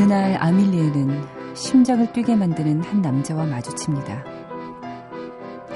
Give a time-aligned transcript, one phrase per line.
[0.00, 4.24] 어느 날 아밀리에는 심장을 뛰게 만드는 한 남자와 마주칩니다.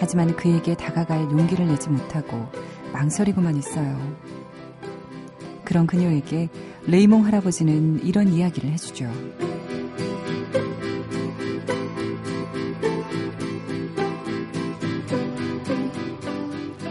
[0.00, 2.48] 하지만 그에게 다가갈 용기를 내지 못하고
[2.95, 4.16] 망설이고만 있어요.
[5.62, 6.48] 그런 그녀에게
[6.87, 9.12] 레이몽 할아버지는 이런 이야기를 해주죠.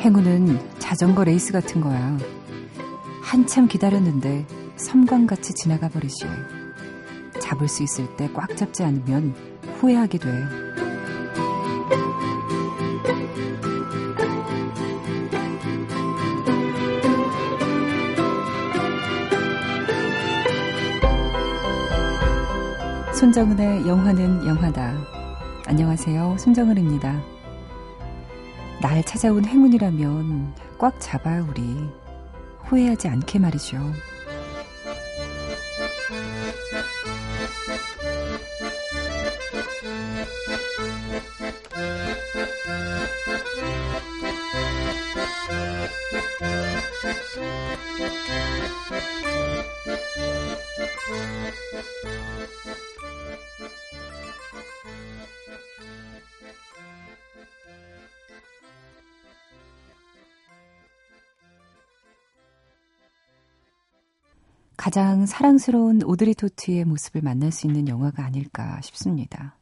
[0.02, 2.16] 행운은 자전거 레이스 같은 거야.
[3.23, 4.45] 한참 기다렸는데
[4.76, 6.28] 섬광같이 지나가 버리지.
[7.54, 9.36] 잡을 수 있을 때 꽉 잡지 않으면
[9.80, 10.30] 후회하게 돼.
[23.14, 24.94] 손정은의 영화는 영화다.
[25.67, 26.38] 안녕하세요.
[26.40, 27.22] 손정은입니다.
[28.82, 31.62] 날 찾아온 행운이라면 꽉 잡아요, 우리.
[32.64, 33.78] 후회하지 않게 말이죠.
[64.84, 69.56] 가장 사랑스러운 오드리 토트의 모습을 만날 수 있는 영화가 아닐까 싶습니다.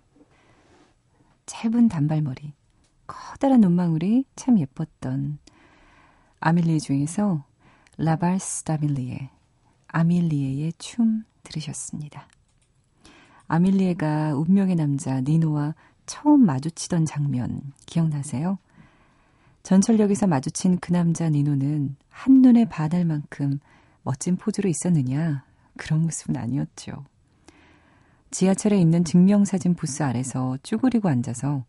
[1.46, 2.54] 짧은 단발머리,
[3.06, 5.38] 커다란 눈망울이 참 예뻤던
[6.40, 7.44] 아밀리에 중에서
[8.00, 9.30] 라발스 다밀리에,
[9.90, 12.28] 아밀리에의 춤 들으셨습니다.
[13.48, 15.76] 아밀리에가 운명의 남자 니노와
[16.08, 18.58] 처음 마주치던 장면 기억나세요?
[19.62, 23.60] 전철역에서 마주친 그 남자 니노는 한눈에 반할 만큼
[24.04, 25.44] 멋진 포즈로 있었느냐?
[25.78, 27.06] 그런 모습은 아니었죠.
[28.32, 31.66] 지하철에 있는 증명사진 부스 아래서 쭈그리고 앉아서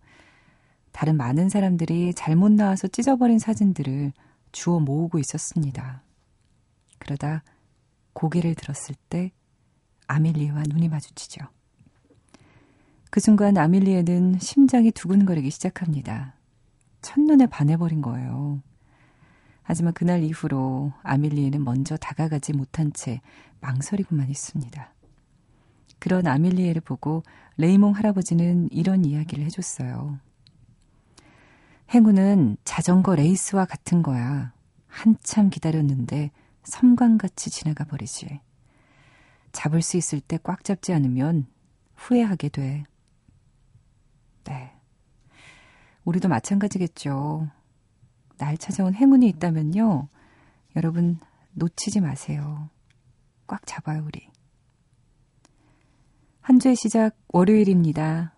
[0.92, 4.12] 다른 많은 사람들이 잘못 나와서 찢어버린 사진들을
[4.52, 6.02] 주워 모으고 있었습니다.
[6.98, 7.42] 그러다
[8.12, 9.32] 고개를 들었을 때
[10.06, 11.46] 아밀리에와 눈이 마주치죠.
[13.10, 16.34] 그 순간 아밀리에는 심장이 두근거리기 시작합니다.
[17.00, 18.62] 첫눈에 반해버린 거예요.
[19.62, 23.20] 하지만 그날 이후로 아밀리에는 먼저 다가가지 못한 채
[23.60, 24.92] 망설이고만 있습니다.
[25.98, 27.22] 그런 아밀리에를 보고
[27.58, 30.18] 레이몽 할아버지는 이런 이야기를 해줬어요.
[31.90, 34.52] 행운은 자전거 레이스와 같은 거야.
[34.88, 36.30] 한참 기다렸는데
[36.64, 38.40] 섬광같이 지나가 버리지.
[39.52, 41.46] 잡을 수 있을 때 꽉 잡지 않으면
[41.94, 42.84] 후회하게 돼.
[44.44, 44.72] 네.
[46.04, 47.48] 우리도 마찬가지겠죠.
[48.42, 50.08] 날 찾아온 행운이 있다면요.
[50.74, 51.20] 여러분,
[51.52, 52.70] 놓치지 마세요.
[53.46, 54.28] 꽉 잡아요, 우리.
[56.40, 58.34] 한 주의 시작, 월요일입니다.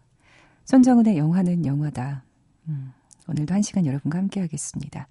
[0.66, 2.22] 손정은의 영화는 영화다.
[2.68, 2.92] 음,
[3.28, 5.08] 오늘도 한 시간 여러분과 함께 하겠습니다.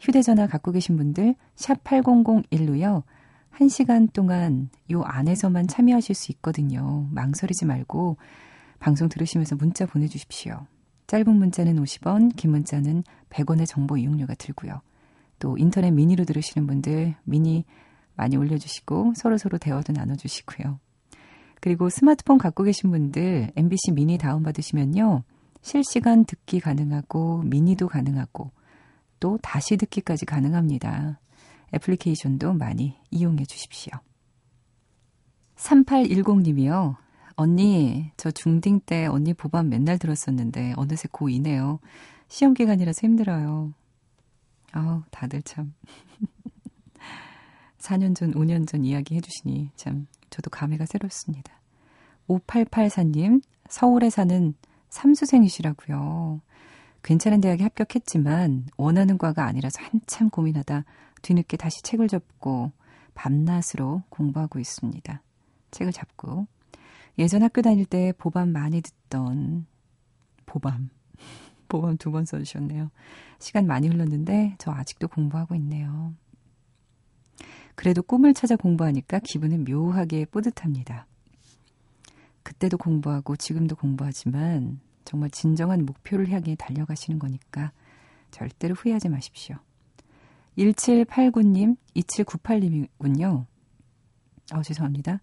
[0.00, 3.04] 휴대전화 갖고 계신 분들, 샵 8001로요.
[3.48, 7.08] 한 시간 동안 요 안에서만 참여하실 수 있거든요.
[7.10, 8.18] 망설이지 말고
[8.80, 10.66] 방송 들으시면서 문자 보내주십시오.
[11.06, 14.80] 짧은 문자는 50원, 긴 문자는 100원의 정보 이용료가 들고요.
[15.38, 17.64] 또 인터넷 미니로 들으시는 분들 미니
[18.16, 20.78] 많이 올려주시고 서로서로 대화도 나눠주시고요.
[21.60, 25.22] 그리고 스마트폰 갖고 계신 분들 MBC 미니 다운받으시면요.
[25.62, 28.50] 실시간 듣기 가능하고 미니도 가능하고
[29.18, 31.18] 또 다시 듣기까지 가능합니다.
[31.72, 33.92] 애플리케이션도 많이 이용해 주십시오.
[35.56, 36.96] 3810님이요.
[37.36, 41.78] 언니, 저 중딩 때 언니 보밤 맨날 들었었는데 어느새 고2네요.
[42.28, 43.72] 시험 기간이라서 힘들어요.
[44.72, 45.74] 아우, 다들 참.
[47.78, 51.52] 4년 전, 5년 전 이야기 해주시니 참 저도 감회가 새롭습니다.
[52.28, 54.54] 5884님, 서울에 사는
[54.88, 56.40] 삼수생이시라고요.
[57.02, 60.84] 괜찮은 대학에 합격했지만 원하는 과가 아니라서 한참 고민하다
[61.22, 62.72] 뒤늦게 다시 책을 접고
[63.14, 65.20] 밤낮으로 공부하고 있습니다.
[65.70, 66.46] 책을 잡고
[67.18, 69.66] 예전 학교 다닐 때 보밤 많이 듣던
[70.46, 70.90] 보밤.
[71.68, 72.90] 보밤 두 번 써주셨네요.
[73.38, 76.14] 시간 많이 흘렀는데 저 아직도 공부하고 있네요.
[77.74, 81.06] 그래도 꿈을 찾아 공부하니까 기분은 묘하게 뿌듯합니다.
[82.42, 87.72] 그때도 공부하고 지금도 공부하지만 정말 진정한 목표를 향해 달려가시는 거니까
[88.30, 89.56] 절대로 후회하지 마십시오.
[90.58, 93.46] 1789님, 2798님이군요.
[94.52, 95.20] 아, 죄송합니다.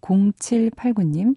[0.00, 1.36] 0789님,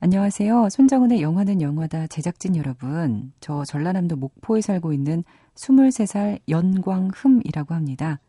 [0.00, 0.68] 안녕하세요.
[0.68, 3.32] 손정은의 영화는 영화다 제작진 여러분.
[3.40, 8.20] 저 전라남도 목포에 살고 있는 23살 연광흠이라고 합니다.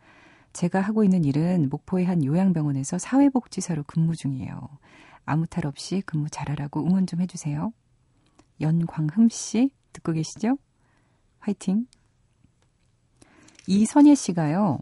[0.53, 4.69] 제가 하고 있는 일은 목포의 한 요양병원에서 사회복지사로 근무 중이에요.
[5.25, 7.73] 아무 탈 없이 근무 잘하라고 응원 좀 해주세요.
[8.61, 10.57] 연광흠 씨 듣고 계시죠?
[11.39, 11.85] 화이팅.
[13.67, 14.79] 이선예 씨가요.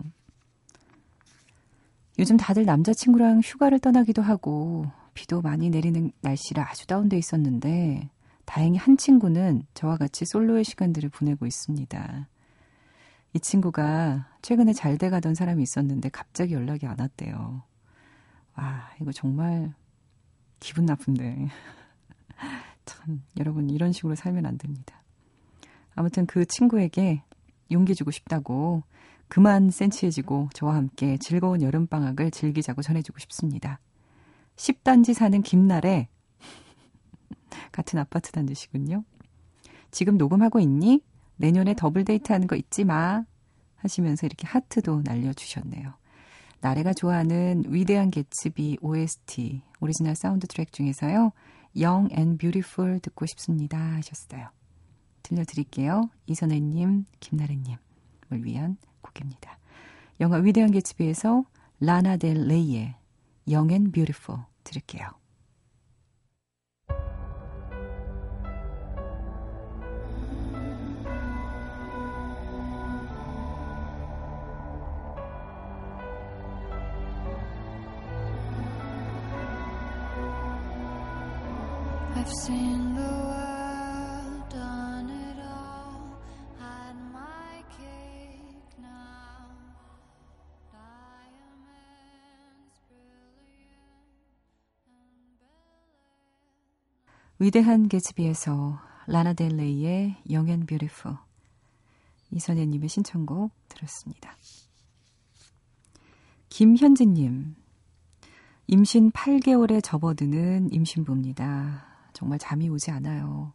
[2.17, 8.09] 요즘 다들 남자친구랑 휴가를 떠나기도 하고 비도 많이 내리는 날씨라 아주 다운돼 있었는데
[8.45, 12.27] 다행히 한 친구는 저와 같이 솔로의 시간들을 보내고 있습니다.
[13.33, 17.63] 이 친구가 최근에 잘 돼가던 사람이 있었는데 갑자기 연락이 안 왔대요.
[18.55, 19.73] 와, 이거 정말
[20.61, 21.49] 기분 나쁜데.
[22.85, 25.03] 참, 여러분, 이런 식으로 살면 안 됩니다.
[25.95, 27.23] 아무튼 그 친구에게
[27.71, 28.83] 용기 주고 싶다고
[29.27, 33.79] 그만 센치해지고 저와 함께 즐거운 여름방학을 즐기자고 전해주고 싶습니다.
[34.55, 36.07] 10단지 사는 김나래
[37.71, 39.03] 같은 아파트 단지시군요.
[39.91, 41.01] 지금 녹음하고 있니?
[41.37, 43.23] 내년에 더블 데이트 하는 거 잊지 마.
[43.75, 45.93] 하시면서 이렇게 하트도 날려주셨네요.
[46.61, 51.31] 나래가 좋아하는 위대한 개츠비 OST, 오리지널 사운드 트랙 중에서요.
[51.75, 53.77] Young and Beautiful 듣고 싶습니다.
[53.77, 54.49] 하셨어요.
[55.21, 56.09] 들려드릴게요.
[56.25, 57.77] 이선혜님, 김나래님을
[58.31, 59.57] 위한 곡입니다.
[60.19, 61.43] 영화 위대한 개츠비에서
[61.79, 62.95] 라나 델 레이의
[63.47, 65.09] Young and Beautiful 들을게요.
[97.37, 101.17] 위대한 개츠비에서 라나델레이의 영앤 뷰티풀
[102.31, 104.35] 이선혜님의 신청곡 들었습니다.
[106.49, 107.55] 김현진님
[108.67, 111.85] 임신 8개월에 접어드는 임신부입니다.
[112.13, 113.51] 정말 잠이 오지 않아요.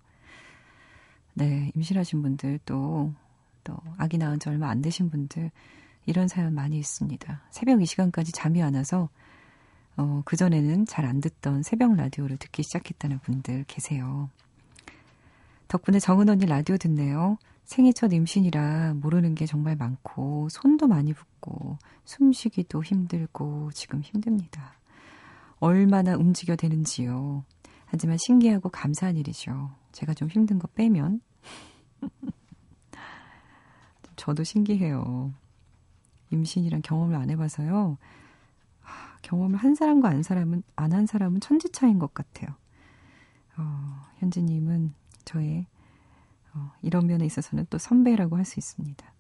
[1.35, 3.13] 네, 임신하신 분들 또,
[3.65, 5.51] 또, 아기 낳은 지 얼마 안 되신 분들,
[6.07, 7.43] 이런 사연 많이 있습니다.
[7.51, 9.09] 새벽 이 시간까지 잠이 안 와서,
[10.01, 14.31] 어, 그전에는 잘 안 듣던 새벽 라디오를 듣기 시작했다는 분들 계세요.
[15.69, 17.37] 덕분에 정은 언니 라디오 듣네요.
[17.65, 24.73] 생애 첫 임신이라 모르는 게 정말 많고, 손도 많이 붓고, 숨 쉬기도 힘들고, 지금 힘듭니다.
[25.59, 27.45] 얼마나 움직여 되는지요.
[27.85, 29.71] 하지만 신기하고 감사한 일이죠.
[29.93, 31.21] 제가 좀 힘든 거 빼면.
[34.17, 35.35] 저도 신기해요.
[36.31, 37.99] 임신이란 경험을 안 해봐서요.
[39.23, 42.55] 경험을 한 사람과 안 사람은 안 한 사람은 천지 차인 것 같아요.
[43.57, 44.95] 어, 현지님은
[45.25, 45.67] 저의
[46.55, 49.13] 어, 이런 면에 있어서는 또 선배라고 할 수 있습니다.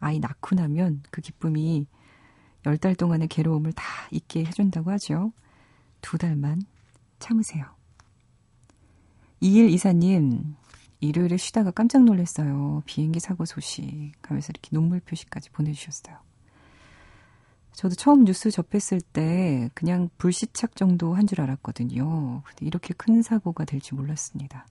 [0.00, 1.86] 아이 낳고 나면 그 기쁨이
[2.66, 5.32] 열달 동안의 괴로움을 다 잊게 해준다고 하죠.
[6.00, 6.62] 두 달만
[7.18, 7.64] 참으세요.
[9.42, 10.54] 2124님,
[11.00, 12.82] 일요일에 쉬다가 깜짝 놀랐어요.
[12.86, 16.16] 비행기 사고 소식 하면서 이렇게 눈물 표시까지 보내주셨어요.
[17.74, 22.42] 저도 처음 뉴스 접했을 때 그냥 불시착 정도 한 줄 알았거든요.
[22.44, 24.66] 근데 이렇게 큰 사고가 될 줄 몰랐습니다.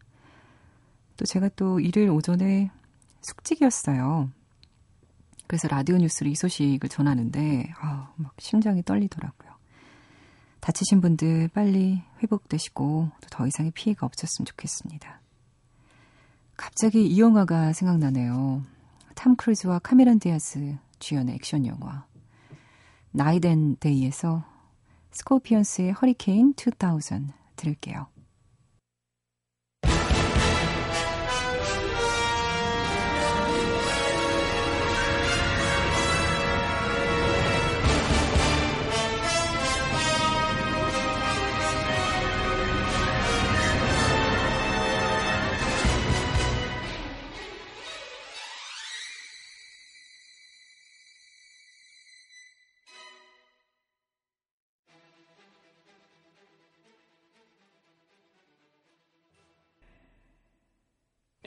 [1.17, 2.71] 또 제가 또 일요일 오전에
[3.21, 4.29] 숙직이었어요.
[5.47, 9.51] 그래서 라디오 뉴스로 이 소식을 전하는데, 아, 막 심장이 떨리더라고요.
[10.61, 15.19] 다치신 분들 빨리 회복되시고 더 이상의 피해가 없었으면 좋겠습니다.
[16.55, 18.63] 갑자기 이 영화가 생각나네요.
[19.15, 22.05] 탐 크루즈와 카메론 디아스 주연의 액션 영화
[23.15, 24.43] 나이덴 데이에서
[25.11, 28.12] 스코피언스의 허리케인 2000 들을게요.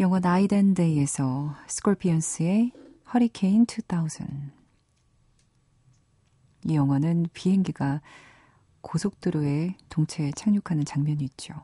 [0.00, 2.72] 영화 Knight and Day에서 스콜피언스의
[3.12, 4.50] Hurricane 2000
[6.64, 8.00] 이 영화는 비행기가
[8.80, 11.54] 고속도로에 동체에 착륙하는 장면이 있죠.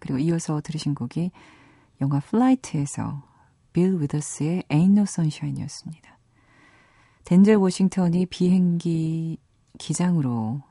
[0.00, 1.30] 그리고 이어서 들으신 곡이
[2.00, 3.22] 영화 Flight에서
[3.72, 6.18] 빌 위더스의 Ain't No Sunshine이었습니다.
[7.22, 9.38] 덴젤 워싱턴이 비행기
[9.78, 10.62] 기장으로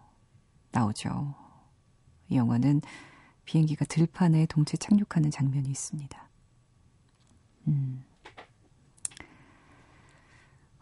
[0.71, 1.35] 나오죠.
[2.27, 2.81] 이 영화는
[3.45, 6.24] 비행기가 들판에 동체 착륙하는 장면이 있습니다.
[7.67, 8.03] 음.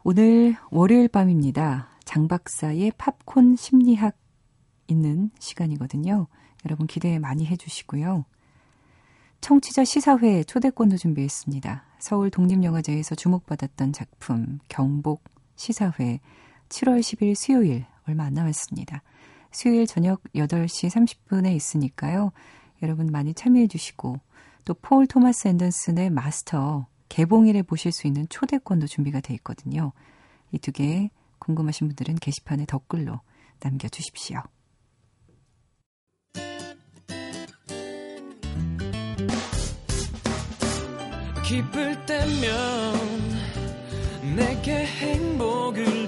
[0.04, 1.90] 오늘 월요일 밤입니다.
[2.04, 4.18] 장 박사의 팝콘 심리학
[4.88, 6.28] 있는 시간이거든요.
[6.66, 8.26] 여러분 기대 많이 해주시고요.
[9.42, 11.84] 청취자 시사회 초대권도 준비했습니다.
[12.00, 15.24] 서울 독립영화제에서 주목받았던 작품 경복
[15.56, 16.20] 시사회
[16.70, 19.04] 7월 10일 수요일 얼마 안 남았습니다.
[19.52, 22.32] 수요일 저녁 8시 30분에 있으니까요.
[22.82, 24.20] 여러분 많이 참여해 주시고
[24.66, 29.92] 또 폴 토마스 앤더슨의 마스터 개봉일에 보실 수 있는 초대권도 준비가 돼 있거든요.
[30.52, 33.20] 이 두 개 궁금하신 분들은 게시판에 댓글로
[33.60, 34.42] 남겨주십시오.
[41.46, 42.96] 기쁠 때면
[44.36, 46.03] 내게 행복을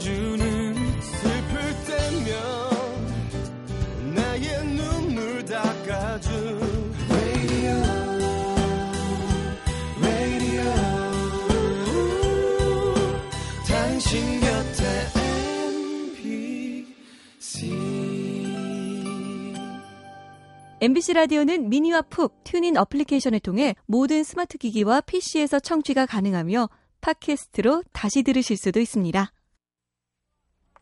[20.86, 26.70] MBC 라디오는 mini와 pooq TuneIn 어플리케이션을 통해 모든 스마트 기기와 PC에서 청취가 가능하며
[27.02, 29.32] 팟캐스트로 다시 들으실 수도 있습니다.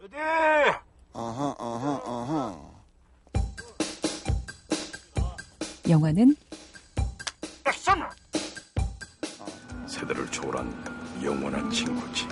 [0.02, 0.16] 어디?
[1.14, 2.84] 어허, 어허, 어허.
[5.88, 6.36] 영화는
[7.66, 8.04] 액션!
[9.88, 12.28] 세대를 초월한 영원한 친구지.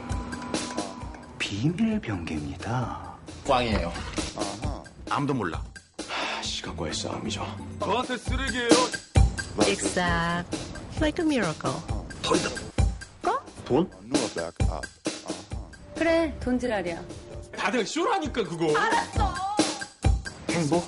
[1.40, 3.18] 비밀 병기입니다.
[3.48, 3.94] 꽝이에요.
[5.10, 5.71] 아무도 몰라.
[6.62, 7.44] 시간과의 싸움이죠.
[7.80, 8.70] 저한테 쓰레기예요.
[9.68, 10.58] Exact.
[10.98, 11.76] Like a miracle.
[12.22, 12.50] 돈이다.
[13.24, 13.40] 거?
[13.66, 13.90] 돈?
[15.96, 17.02] 그래, 돈지랄이야.
[17.58, 18.78] 다들 쇼라니까 그거.
[18.78, 19.34] 알았어.
[20.50, 20.88] 행복?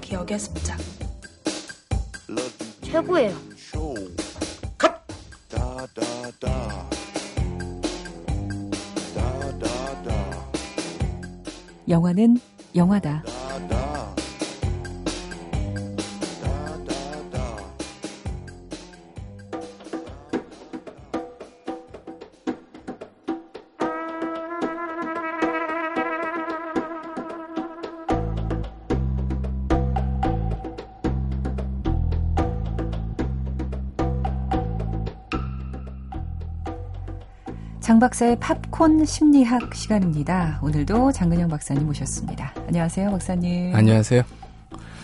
[0.00, 0.78] 기억의 습작.
[2.84, 3.36] 최고예요.
[4.78, 4.92] 컷!
[11.88, 12.38] 영화는
[12.74, 13.22] 영화다.
[37.96, 40.60] 장 박사의 팝콘 심리학 시간입니다.
[40.62, 42.52] 오늘도 장근영 박사님 모셨습니다.
[42.66, 43.74] 안녕하세요, 박사님.
[43.74, 44.22] 안녕하세요.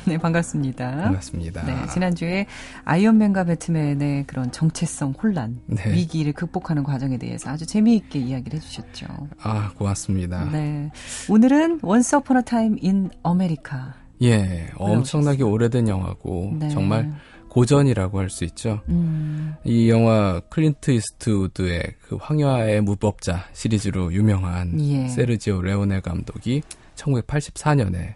[0.05, 0.97] 네, 반갑습니다.
[0.97, 1.65] 반갑습니다.
[1.65, 2.47] 네, 지난주에
[2.85, 5.91] 아이언맨과 배트맨의 그런 정체성 혼란, 네.
[5.91, 9.07] 위기를 극복하는 과정에 대해서 아주 재미있게 이야기를 해주셨죠.
[9.41, 10.51] 아, 고맙습니다.
[10.53, 10.91] 네.
[11.31, 13.81] 오늘은 Once Upon a Time in America.
[14.21, 16.69] 예, 엄청나게 오래된 영화고, 네.
[16.69, 17.11] 정말
[17.53, 18.81] 고전이라고 할 수 있죠.
[18.89, 25.07] 음, 이 영화 클린트 이스트우드의 그 황야의 무법자 시리즈로 유명한 예.
[25.09, 26.63] 세르지오 레오네 감독이
[26.97, 28.15] 1984년에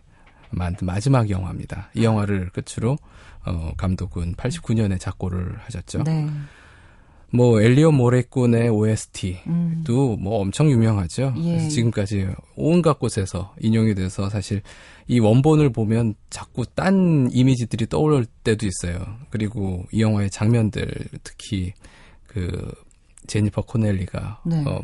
[0.51, 1.91] 만든 마지막 영화입니다.
[1.95, 2.97] 이 영화를 끝으로
[3.45, 6.05] 어, 감독은 89년에 작고를 하셨죠.
[6.05, 6.27] 네.
[7.33, 9.85] 뭐 엘리오 모레꾼의 OST도 음,
[10.21, 11.35] 뭐 엄청 유명하죠.
[11.37, 11.43] 예.
[11.43, 14.63] 그래서 지금까지 온갖 곳에서 인용이 돼서 사실
[15.09, 19.05] 이 원본을 보면 자꾸 딴 이미지들이 떠오를 때도 있어요.
[19.31, 20.89] 그리고 이 영화의 장면들
[21.23, 21.73] 특히
[22.27, 22.73] 그
[23.27, 24.65] 제니퍼 코넬리가 네.
[24.67, 24.81] 어,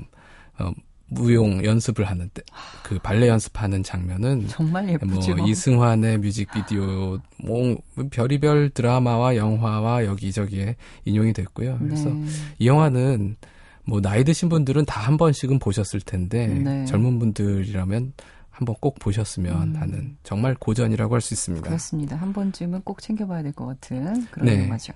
[0.59, 0.73] 어,
[1.14, 2.42] 무용 연습을 하는 때
[2.83, 5.35] 그 발레 연습하는 장면은 정말 예쁘죠.
[5.37, 7.76] 뭐 이승환의 뮤직비디오 뭐
[8.11, 10.76] 별의별 드라마와 영화와 여기저기에
[11.07, 11.78] 인용이 됐고요.
[11.78, 12.26] 그래서 네.
[12.59, 13.37] 이 영화는
[13.85, 16.85] 뭐 나이 드신 분들은 다 한 번씩은 보셨을 텐데 네.
[16.85, 18.12] 젊은 분들이라면
[18.50, 19.76] 한번 꼭 보셨으면 음.
[19.81, 21.66] 하는 정말 고전이라고 할 수 있습니다.
[21.66, 22.16] 그렇습니다.
[22.16, 24.64] 한 번쯤은 꼭 챙겨봐야 될 것 같은 그런 네.
[24.64, 24.92] 영화죠.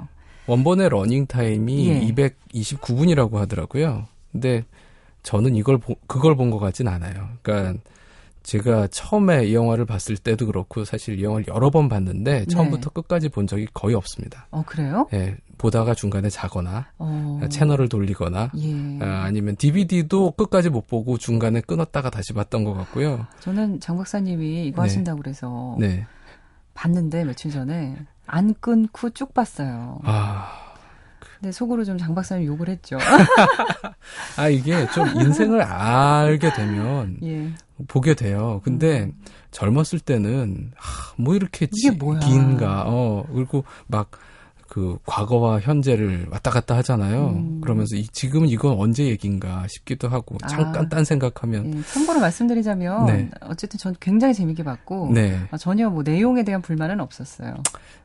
[0.47, 2.01] 원본의 러닝 타임이 예.
[2.53, 4.07] 229분이라고 하더라고요.
[4.33, 4.65] 근데
[5.27, 7.29] 저는 이걸 보- 그걸 본 것 같진 않아요.
[7.43, 7.81] 그러니까
[8.45, 12.47] 제가 처음에 이 영화를 봤을 때도 그렇고 사실 이 영화를 여러 번 봤는데 네.
[12.47, 14.47] 처음부터 끝까지 본 적이 거의 없습니다.
[14.53, 15.09] 어, 그래요?
[15.15, 17.41] 예, 보다가 중간에 자거나 어.
[17.51, 18.99] 채널을 돌리거나 예.
[19.05, 23.27] 아, 아니면 DVD도 끝까지 못 보고 중간에 끊었다가 다시 봤던 것 같고요.
[23.41, 24.89] 저는 장 박사님이 이거 네.
[24.89, 26.07] 하신다고 그래서 네.
[26.75, 29.99] 봤는데 며칠 전에 안 끊고 쭉 봤어요.
[30.05, 30.53] 아,
[31.39, 32.99] 근데 속으로 좀 장 박사님 욕을 했죠.
[34.37, 37.51] 아 이게 좀 인생을 알게 되면 예.
[37.89, 38.61] 보게 돼요.
[38.65, 39.11] 근데
[39.51, 42.21] 젊었을 때는 하, 뭐 이렇게 음.
[42.21, 42.85] 긴가.
[42.87, 44.11] 어 그리고 막
[44.69, 47.29] 그 과거와 현재를 왔다 갔다 하잖아요.
[47.29, 47.61] 음.
[47.61, 50.47] 그러면서 이, 지금은 이건 언제 얘기인가 싶기도 하고 아.
[50.49, 53.31] 잠깐 딴 생각하면 예, 참고로 말씀드리자면 네.
[53.43, 55.41] 어쨌든 전 굉장히 재밌게 봤고 네.
[55.51, 57.55] 아, 전혀 뭐 내용에 대한 불만은 없었어요.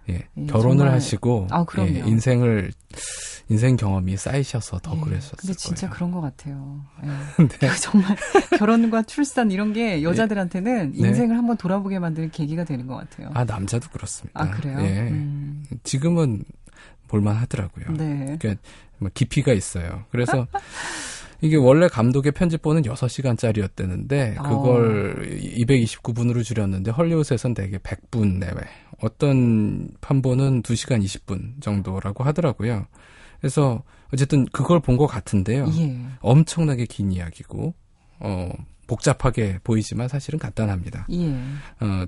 [0.09, 1.65] 예, 예, 결혼을 정말- 하시고 아.
[1.79, 2.71] 예, 인생을
[3.49, 5.95] 인생 경험이 쌓이셔서 더 예, 그랬었을 근데 진짜 거예요.
[5.95, 6.81] 그런 것 같아요.
[7.03, 7.07] 예.
[7.59, 7.69] 네.
[7.81, 8.15] 정말
[8.57, 11.07] 결혼과 출산 이런 게 여자들한테는 네.
[11.09, 13.29] 인생을 한번 돌아보게 만드는 계기가 되는 것 같아요.
[13.33, 14.41] 아 남자도 그렇습니다.
[14.41, 14.77] 아, 그래요?
[14.81, 14.99] 예.
[15.09, 16.43] 음, 지금은
[17.09, 17.87] 볼만 하더라고요.
[17.97, 18.37] 네.
[18.39, 18.61] 그러니까
[18.99, 20.05] 뭐 깊이가 있어요.
[20.11, 20.47] 그래서
[21.43, 24.43] 이게 원래 감독의 편집본은 6시간짜리였대는데 어.
[24.43, 25.25] 그걸
[25.67, 28.53] 229분으로 줄였는데 헐리우드에선 대개 100분 내외.
[29.01, 32.85] 어떤 판본은 2시간 20분 정도라고 하더라고요.
[33.39, 35.67] 그래서 어쨌든 그걸 본 것 같은데요.
[35.77, 35.97] 예.
[36.19, 37.73] 엄청나게 긴 이야기고
[38.19, 38.49] 어
[38.87, 41.07] 복잡하게 보이지만 사실은 간단합니다.
[41.11, 41.27] 예.
[41.79, 42.05] 어,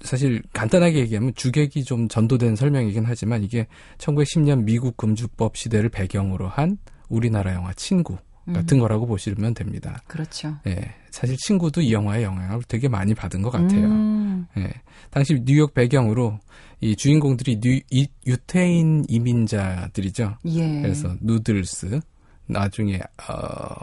[0.00, 3.66] 사실 간단하게 얘기하면 주객이 좀 전도된 설명이긴 하지만 이게
[3.98, 6.78] 1910년 미국 금주법 시대를 배경으로 한
[7.08, 8.16] 우리나라 영화 친구
[8.52, 10.02] 같은 음, 거라고 보시면 됩니다.
[10.06, 10.54] 그렇죠.
[10.66, 10.94] 예.
[11.10, 13.86] 사실 친구도 이 영화의 영향을 되게 많이 받은 것 같아요.
[13.86, 14.70] 음, 예.
[15.10, 16.38] 당시 뉴욕 배경으로
[16.80, 20.36] 이 주인공들이 뉴, 이, 유태인 이민자들이죠.
[20.46, 20.82] 예.
[20.82, 22.00] 그래서 누들스
[22.46, 23.32] 나중에 어,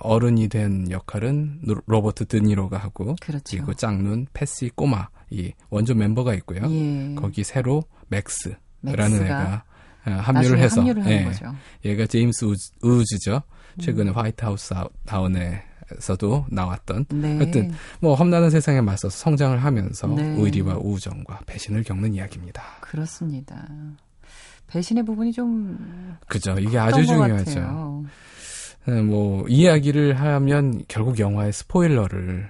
[0.04, 3.58] 어른이 된 역할은 노- 로버트 드니로가 하고 그렇죠.
[3.58, 6.62] 그리고 짝눈 팻시 꼬마 이 원조 멤버가 있고요.
[6.70, 7.16] 예.
[7.16, 9.64] 거기 새로 맥스라는 애가
[10.08, 11.46] 어, 합류를 해서 합류를 하는 예, 거죠.
[11.86, 13.42] 얘가 제임스 우즈, 우즈죠.
[13.80, 14.16] 최근에 음.
[14.16, 17.38] 화이트하우스 아웃- 다운에서도 나왔던 네.
[17.38, 20.36] 하여튼 뭐 험난한 세상에 맞서서 성장을 하면서 네.
[20.38, 22.62] 의리와 우정과 배신을 겪는 이야기입니다.
[22.82, 23.68] 그렇습니다.
[24.68, 26.56] 배신의 부분이 좀 그죠?
[26.60, 28.06] 이게 아주 것 중요하죠.
[28.88, 32.48] 네, 뭐 이야기를 하면 결국 영화의 스포일러를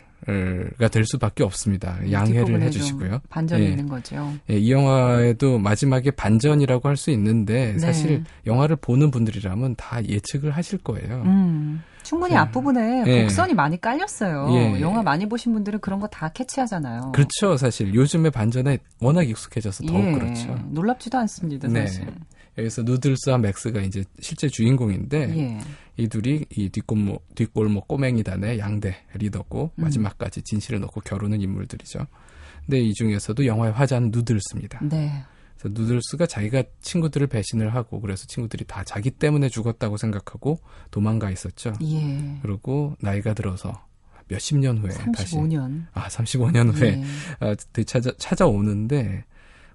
[0.79, 1.97] 가될 수밖에 없습니다.
[2.11, 3.09] 양해를 해주시고요.
[3.09, 3.69] 좀 반전이 예.
[3.69, 4.31] 있는 거죠.
[4.49, 7.79] 예, 이 영화에도 마지막에 반전이라고 할 수 있는데 네.
[7.79, 11.23] 사실 영화를 보는 분들이라면 다 예측을 하실 거예요.
[11.25, 13.21] 음, 충분히 자, 앞부분에 예.
[13.23, 14.49] 곡선이 많이 깔렸어요.
[14.51, 14.81] 예.
[14.81, 17.13] 영화 많이 보신 분들은 그런 거 다 캐치하잖아요.
[17.13, 17.57] 그렇죠.
[17.57, 20.11] 사실 요즘의 반전에 워낙 익숙해져서 더욱 예.
[20.11, 20.59] 그렇죠.
[20.69, 21.87] 놀랍지도 않습니다, 네.
[21.87, 22.05] 사실.
[22.57, 25.59] 여기서 누들스와 맥스가 이제 실제 주인공인데 예.
[25.97, 29.83] 이 둘이 이 뒷골목, 뒷골목 꼬맹이단의 양대 리더고 음.
[29.83, 32.05] 마지막까지 진실을 놓고 겨루는 인물들이죠.
[32.65, 34.79] 근데 이 중에서도 영화의 화자는 누들스입니다.
[34.83, 35.23] 네.
[35.57, 40.59] 그래서 누들스가 자기가 친구들을 배신을 하고 그래서 친구들이 다 자기 때문에 죽었다고 생각하고
[40.89, 41.73] 도망가 있었죠.
[41.83, 42.39] 예.
[42.41, 43.85] 그리고 나이가 들어서
[44.27, 45.85] 몇십 년 후에 다시 35년.
[45.93, 47.03] 아 35년 후에 예.
[47.39, 49.25] 아, 되찾아 찾아오는데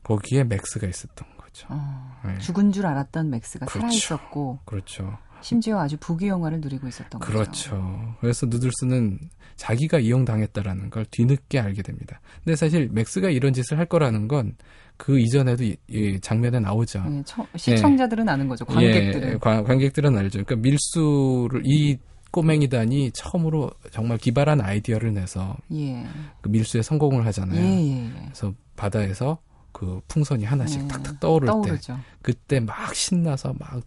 [0.02, 1.66] 거기에 맥스가 있었던 거죠.
[1.70, 2.38] 어, 네.
[2.38, 3.80] 죽은 줄 알았던 맥스가 그렇죠.
[3.80, 5.16] 살아 있었고, 그렇죠.
[5.42, 7.32] 심지어 아주 부귀영화를 누리고 있었던 거죠.
[7.32, 8.14] 그렇죠.
[8.20, 9.18] 그래서 누들스는
[9.56, 12.20] 자기가 이용당했다라는 걸 뒤늦게 알게 됩니다.
[12.44, 14.54] 근데 사실 맥스가 이런 짓을 할 거라는 건
[14.98, 17.04] 그 이전에도 이, 이 장면에 나오죠.
[17.10, 18.64] 예, 처- 시청자들은 아는 거죠.
[18.64, 19.28] 관객들은.
[19.34, 20.42] 예, 관, 관객들은 알죠.
[20.42, 21.98] 그러니까 밀수를 이
[22.30, 26.02] 꼬맹이단이 처음으로 정말 기발한 아이디어를 내서 예.
[26.40, 27.60] 그 밀수에 성공을 예, 하잖아요.
[27.60, 28.10] 예, 예.
[28.24, 29.36] 그래서 바다에서
[29.76, 30.88] 그 풍선이 하나씩 예.
[30.88, 32.00] 탁탁 떠오를 때 떠오르죠.
[32.22, 33.82] 그때 막 신나서 막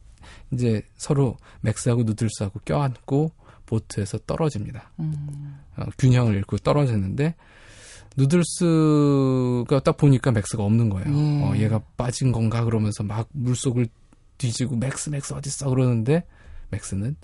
[0.52, 3.32] 이제 서로 맥스하고 누들스하고 껴안고
[3.66, 4.92] 보트에서 떨어집니다.
[5.00, 7.34] 음, 어, 균형을 잃고 떨어졌는데
[8.18, 11.08] 누들스가 딱 보니까 맥스가 없는 거예요.
[11.08, 11.44] 예.
[11.44, 13.88] 어, 얘가 빠진 건가 그러면서 막 물속을
[14.38, 16.24] 뒤지고 맥스 맥스 어딨어 그러는데
[16.70, 17.16] 맥스는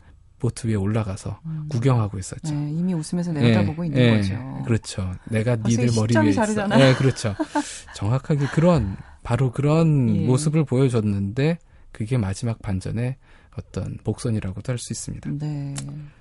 [0.45, 1.65] 보트 위에 올라가서 음.
[1.69, 2.53] 구경하고 있었죠.
[2.53, 4.63] 네, 이미 웃으면서 내려다보고 있는 거죠.
[4.63, 5.11] 그렇죠.
[5.31, 6.67] 내가 니들 머리 위에 있어.
[6.67, 7.35] 네, 그렇죠.
[7.95, 10.25] 정확하게 그런 바로 그런 예.
[10.27, 11.57] 모습을 보여줬는데
[11.91, 13.15] 그게 마지막 반전의
[13.57, 15.31] 어떤 복선이라고도 할 수 있습니다.
[15.39, 15.73] 네.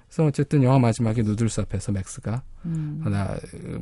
[0.08, 3.04] 그래서 어쨌든 영화 마지막에 누들스 앞에서 맥스가 음,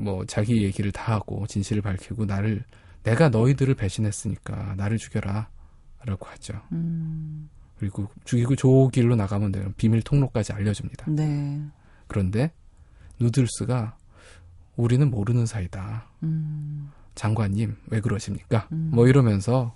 [0.02, 2.64] 나뭐 자기 얘기를 다 하고 진실을 밝히고 나를
[3.05, 6.55] 내가 너희들을 배신했으니까 나를 죽여라라고 하죠.
[6.72, 7.48] 음,
[7.83, 11.07] 그리고 죽이고 저 길로 나가면 되는 비밀 통로까지 알려줍니다.
[11.11, 11.61] 네.
[12.07, 12.53] 그런데
[13.18, 13.97] 누들스가
[14.77, 16.07] 우리는 모르는 사이다.
[16.23, 18.68] 음, 장관님 왜 그러십니까?
[18.71, 18.90] 음.
[18.95, 19.75] 뭐 이러면서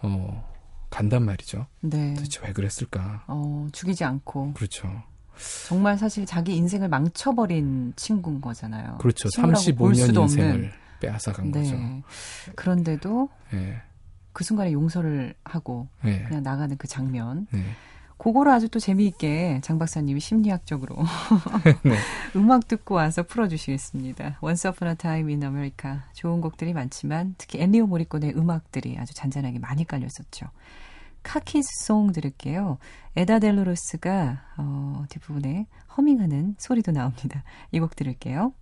[0.00, 0.48] 어
[0.90, 1.66] 간단 말이죠.
[1.80, 2.14] 네.
[2.14, 3.24] 도대체 왜 그랬을까?
[3.26, 5.02] 어, 죽이지 않고 그렇죠.
[5.66, 8.98] 정말 사실 자기 인생을 망쳐버린 친구인 거잖아요.
[8.98, 9.28] 그렇죠.
[9.28, 10.70] 친구라고 볼 35년 수도 인생을 없는.
[11.00, 11.62] 빼앗아간 네.
[11.62, 11.76] 거죠.
[12.54, 13.82] 그런데도 예.
[14.32, 16.22] 그 순간에 용서를 하고 예.
[16.24, 17.46] 그냥 나가는 그 장면.
[17.52, 17.62] 네.
[18.18, 20.94] 그거를 아주 또 재미있게 장 박사님이 심리학적으로
[21.82, 21.96] 네.
[22.36, 24.38] 음악 듣고 와서 풀어주시겠습니다.
[24.42, 26.00] Once Upon a Time in America.
[26.12, 30.46] 좋은 곡들이 많지만 특히 엔리오 모리콘의 음악들이 아주 잔잔하게 많이 깔렸었죠.
[31.22, 32.76] 카키스 송 들을게요.
[33.16, 35.66] 에다 델로로스가 어, 뒷부분에
[35.96, 37.42] 허밍하는 소리도 나옵니다.
[37.72, 38.52] 이 곡 들을게요.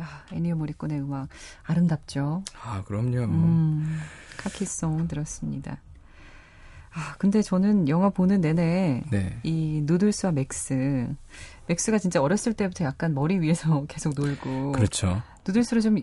[0.00, 1.28] 야, 엔니오 모리코네의 음악
[1.64, 2.42] 아름답죠.
[2.62, 3.24] 아, 그럼요.
[3.24, 4.00] 음,
[4.38, 5.78] Cockeye's Song 들었습니다.
[6.92, 9.38] 아, 근데 저는 영화 보는 내내 네.
[9.42, 11.14] 이 누들스와 맥스.
[11.66, 14.72] 맥스가 진짜 어렸을 때부터 약간 머리 위에서 계속 놀고.
[14.72, 15.22] 그렇죠.
[15.46, 15.98] 누들스로 좀,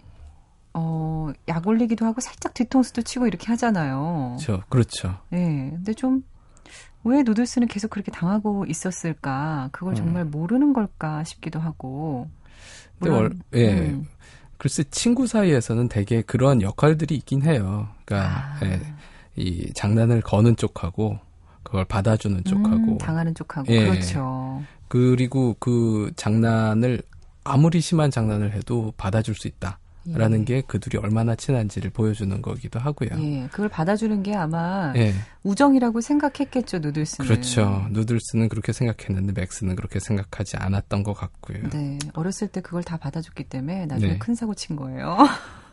[0.74, 4.38] 어, 약 올리기도 하고 살짝 뒤통수도 치고 이렇게 하잖아요.
[4.40, 5.18] 저, 그렇죠.
[5.34, 5.72] 예.
[5.74, 6.24] 근데 좀,
[7.04, 9.70] 왜 누들스는 계속 그렇게 당하고 있었을까?
[9.72, 9.96] 그걸 음.
[9.96, 12.30] 정말 모르는 걸까 싶기도 하고.
[13.00, 13.90] 근데 월, 예.
[13.90, 14.08] 음.
[14.58, 17.88] 글쎄, 친구 사이에서는 되게 그런 역할들이 있긴 해요.
[18.06, 18.60] 그러니까, 아.
[18.66, 18.82] 예,
[19.36, 21.20] 이 장난을 거는 쪽하고,
[21.64, 23.72] 그걸 받아주는 쪽하고, 음, 당하는 쪽하고.
[23.72, 23.86] 예.
[23.88, 24.64] 그렇죠.
[24.88, 27.02] 그리고 그 장난을,
[27.44, 29.80] 아무리 심한 장난을 해도 받아줄 수 있다.
[30.14, 33.10] 라는 게그 둘이 얼마나 친한지를 보여주는 거기도 하고요.
[33.20, 33.48] 예.
[33.52, 35.14] 그걸 받아주는 게 아마 예.
[35.44, 37.28] 우정이라고 생각했겠죠, 누들스는.
[37.28, 37.86] 그렇죠.
[37.92, 41.70] 누들스는 그렇게 생각했는데 맥스는 그렇게 생각하지 않았던 것 같고요.
[41.72, 41.98] 네.
[42.14, 44.18] 어렸을 때 그걸 다 받아줬기 때문에 나중에 네.
[44.20, 45.18] 큰 사고 친 거예요.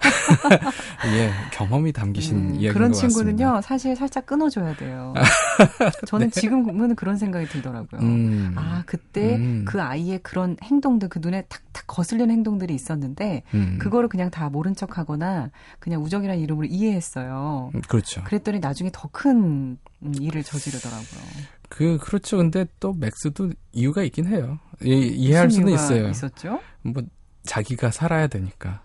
[1.16, 2.92] 예, 경험이 담기신 음, 이야기인 그런.
[2.92, 5.14] 친구는요, 사실 살짝 끊어줘야 돼요.
[6.06, 8.00] 저는 지금은 그런 생각이 들더라고요.
[8.00, 9.64] 음, 아, 그때 음.
[9.66, 14.74] 그 아이의 그런 행동들, 그 눈에 탁탁 거슬리는 행동들이 있었는데, 음, 그거를 그냥 다 모른
[14.74, 17.70] 척 하거나, 그냥 우정이라는 이름으로 이해했어요.
[17.74, 18.22] 음, 그렇죠.
[18.24, 19.78] 그랬더니 나중에 더 큰
[20.20, 21.20] 일을 저지르더라고요.
[21.68, 22.36] 그 그렇죠.
[22.36, 24.58] 근데 또 맥스도 이유가 있긴 해요.
[24.82, 26.08] 이, 무슨 수는 있어요.
[26.08, 26.60] 있었죠?
[26.82, 27.02] 뭐
[27.44, 28.80] 자기가 살아야 되니까.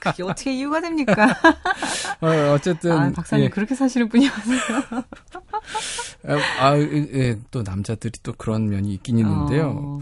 [0.00, 1.14] 그게 어떻게 이유가 됩니까?
[2.20, 3.48] 어, 어쨌든 아, 박사님 예.
[3.48, 4.58] 그렇게 사시는 분이었어요.
[6.28, 9.74] 아, 아, 예, 또 남자들이 또 그런 면이 있긴 있는데요.
[9.76, 10.00] 어,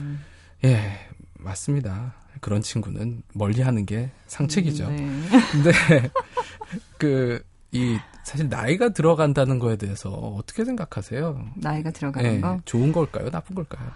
[0.64, 0.98] 예,
[1.34, 2.14] 맞습니다.
[2.40, 4.88] 그런 친구는 멀리하는 게 상책이죠.
[4.90, 5.10] 네.
[5.52, 5.72] 근데
[6.98, 11.50] 그 이 사실 나이가 들어간다는 거에 대해서 어떻게 생각하세요?
[11.56, 12.60] 나이가 들어가는 예, 거.
[12.64, 13.30] 좋은 걸까요?
[13.30, 13.88] 나쁜 걸까요?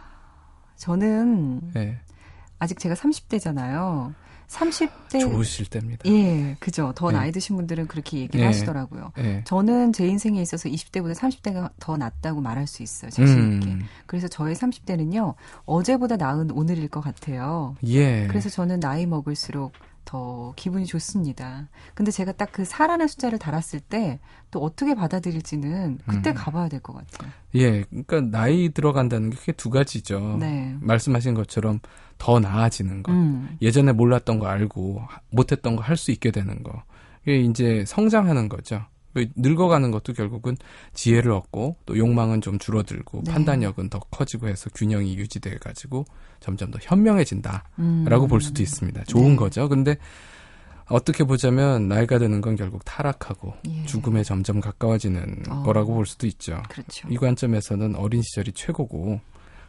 [0.76, 1.98] 저는 예,
[2.58, 4.14] 아직 제가 30대잖아요.
[4.48, 6.08] 30대 좋으실 때입니다.
[6.08, 6.92] 예, 그죠.
[6.94, 7.18] 더 네.
[7.18, 8.46] 나이 드신 분들은 그렇게 얘기를 예.
[8.46, 9.12] 하시더라고요.
[9.18, 9.42] 예.
[9.44, 13.10] 저는 제 인생에 있어서 20대보다 30대가 더 낫다고 말할 수 있어요.
[13.10, 13.66] 자신 있게.
[13.70, 15.34] 음, 그래서 저의 30대는요.
[15.64, 17.74] 어제보다 나은 오늘일 것 같아요.
[17.84, 18.26] 예.
[18.28, 19.72] 그래서 저는 나이 먹을수록
[20.04, 21.68] 더 기분이 좋습니다.
[21.94, 26.34] 근데 제가 딱그 4라는 숫자를 달았을 때 또 어떻게 받아들일지는 그때 음.
[26.34, 27.32] 가봐야 될 것 같아요.
[27.56, 30.36] 예, 그러니까 나이 들어간다는 게 크게 두 가지죠.
[30.38, 30.76] 네.
[30.80, 31.80] 말씀하신 것처럼
[32.18, 33.10] 더 나아지는 거.
[33.10, 33.56] 음.
[33.60, 36.84] 예전에 몰랐던 거 알고 하- 못했던 거 할 수 있게 되는 거.
[37.26, 38.84] 이게 이제 성장하는 거죠.
[39.14, 40.56] 그 늙어가는 것도 결국은
[40.92, 43.32] 지혜를 얻고 또 욕망은 좀 줄어들고 네.
[43.32, 46.04] 판단력은 더 커지고 해서 균형이 유지돼 가지고
[46.40, 48.28] 점점 더 현명해진다라고 음.
[48.28, 49.04] 볼 수도 있습니다.
[49.04, 49.36] 좋은 네.
[49.36, 49.68] 거죠.
[49.68, 49.96] 근데
[50.90, 53.84] 어떻게 보자면 나이가 드는 건 결국 타락하고 예.
[53.86, 55.62] 죽음에 점점 가까워지는 어.
[55.62, 56.62] 거라고 볼 수도 있죠.
[56.68, 57.08] 그렇죠.
[57.08, 59.20] 이 관점에서는 어린 시절이 최고고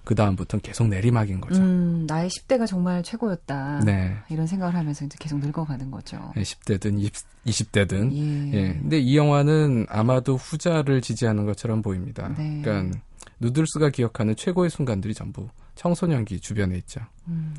[0.05, 1.61] 그 다음부터는 계속 내리막인 거죠.
[1.61, 3.81] 음, 나의 10대가 정말 최고였다.
[3.83, 4.15] 네.
[4.29, 6.31] 이런 생각을 하면서 이제 계속 늙어가는 거죠.
[6.35, 6.99] 10대든
[7.43, 8.53] 20, 대든 예.
[8.53, 8.73] 예.
[8.73, 12.29] 근데 이 영화는 아마도 후자를 지지하는 것처럼 보입니다.
[12.37, 12.61] 네.
[12.63, 12.97] 그러니까
[13.39, 17.01] 누들스가 기억하는 최고의 순간들이 전부 청소년기 주변에 있죠.
[17.27, 17.55] 음,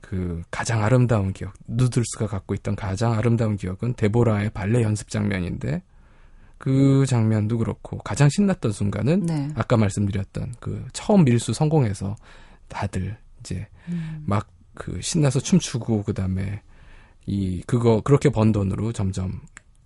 [0.00, 5.82] 그 가장 아름다운 기억, 누들스가 갖고 있던 가장 아름다운 기억은 데보라의 발레 연습 장면인데
[6.62, 9.48] 그 장면도 그렇고 가장 신났던 순간은 네.
[9.56, 12.14] 아까 말씀드렸던 그 처음 밀수 성공해서
[12.68, 16.62] 다들 이제 음, 막그 신나서 춤추고 그다음에
[17.26, 19.40] 이 그거 그렇게 번 돈으로 점점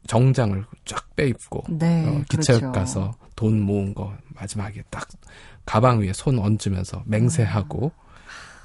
[0.07, 2.07] 정장을 쫙 빼입고 네.
[2.07, 2.73] 어, 기차역 그렇죠.
[2.79, 5.09] 가서 돈 모은 거 마지막에 딱
[5.65, 7.91] 가방 위에 손 얹으면서 맹세하고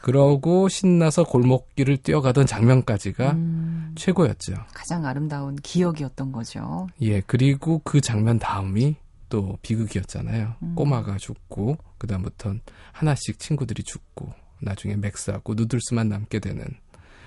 [0.01, 4.53] 그러고 신나서 골목길을 뛰어가던 장면까지가 음, 최고였죠.
[4.73, 6.87] 가장 아름다운 기억이었던 거죠.
[7.01, 8.95] 예, 그리고 그 장면 다음이
[9.29, 10.55] 또 비극이었잖아요.
[10.63, 10.75] 음.
[10.75, 12.61] 꼬마가 죽고 그다음부터는
[12.91, 16.65] 하나씩 친구들이 죽고 나중에 맥스하고 누들스만 남게 되는.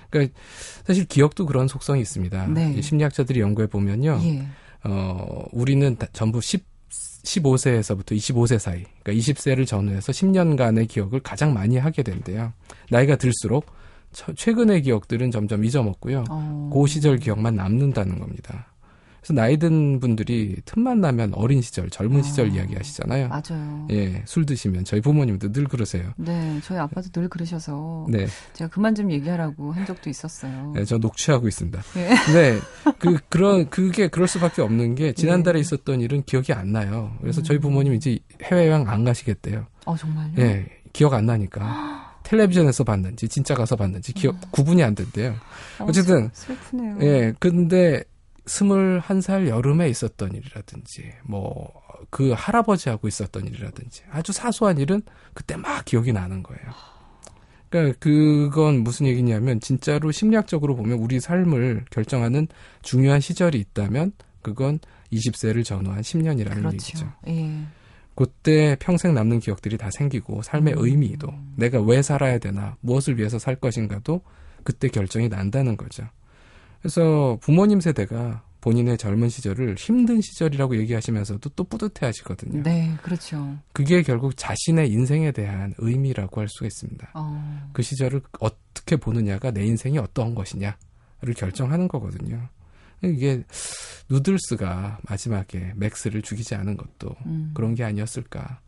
[0.09, 0.37] 그러니까
[0.85, 2.47] 사실 기억도 그런 속성이 있습니다.
[2.47, 2.73] 네.
[2.77, 4.19] 이 심리학자들이 연구해 보면요.
[4.23, 4.47] 예.
[4.83, 6.63] 어, 우리는 다- 전부 10,
[7.25, 12.53] 15세에서부터 25세 사이, 그러니까 20세를 전후해서 10년간의 기억을 가장 많이 하게 된대요.
[12.89, 13.65] 나이가 들수록
[14.13, 16.23] 처- 최근의 기억들은 점점 잊어먹고요.
[16.29, 16.69] 어.
[16.73, 18.67] 그 시절 기억만 남는다는 겁니다.
[19.25, 22.53] 그래서 나이 든 분들이 틈만 나면 어린 시절, 젊은 시절 아.
[22.53, 23.27] 이야기 하시잖아요.
[23.29, 23.87] 맞아요.
[23.89, 26.11] 예, 술 드시면 저희 부모님도 늘 그러세요.
[26.15, 30.73] 네, 저희 아빠도 늘 그러셔서 네, 제가 그만 좀 얘기하라고 한 적도 있었어요.
[30.75, 31.81] 네, 저 녹취하고 있습니다.
[31.97, 32.09] 예.
[32.33, 32.59] 네,
[32.99, 35.61] 그 그런 그게 그럴 수밖에 없는 게 지난달에 예.
[35.61, 37.17] 있었던 일은 기억이 안 나요.
[37.19, 37.61] 그래서 저희 음.
[37.61, 39.65] 부모님 이제 해외 여행 안 가시겠대요.
[39.87, 40.33] 어, 정말요?
[40.37, 45.33] 예, 기억 안 나니까 텔레비전에서 봤는지 진짜 가서 봤는지 기억 구분이 안 된대요.
[45.79, 46.97] 어, 어쨌든 슬- 슬프네요.
[47.01, 48.03] 예, 근데
[48.45, 51.71] 스물한 살 여름에 있었던 일이라든지, 뭐,
[52.09, 55.01] 그 할아버지하고 있었던 일이라든지, 아주 사소한 일은
[55.33, 56.63] 그때 막 기억이 나는 거예요.
[57.69, 62.47] 그러니까 그건 무슨 얘기냐면 진짜로 심리학적으로 보면 우리 삶을 결정하는
[62.81, 64.79] 중요한 시절이 있다면 그건
[65.11, 66.73] 20세를 전후한 10년이라는 그렇죠.
[66.73, 67.13] 얘기죠.
[67.27, 67.61] 예.
[68.15, 70.85] 그때 평생 남는 기억들이 다 생기고 삶의 음.
[70.85, 71.27] 의미도
[71.57, 74.21] 내가 왜 살아야 되나 무엇을 위해서 살 것인가도
[74.63, 76.07] 그때 결정이 난다는 거죠.
[76.85, 82.61] 그래서 부모님 세대가 본인의 젊은 시절을 힘든 시절이라고 얘기하시면서도 또 뿌듯해 하시거든요.
[82.61, 83.57] 네, 그렇죠.
[83.73, 87.09] 그게 결국 자신의 인생에 대한 의미라고 할 수가 있습니다.
[87.15, 90.75] 어, 그 시절을 어떻게 보느냐가 내 인생이 어떠한 것이냐를
[91.35, 92.49] 결정하는 거거든요.
[93.03, 93.43] 이게
[94.07, 97.49] 누들스가 마지막에 맥스를 죽이지 않은 것도 음.
[97.55, 98.59] 그런 게 아니었을까.